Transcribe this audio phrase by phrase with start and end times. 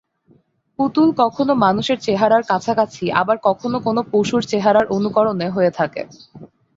[0.79, 6.01] পুতুল কখনও মানুষের চেহারার কাছাকাছি আবার কখন কোনো পশুর চেহারার অনুকরণে হয়ে থাকে।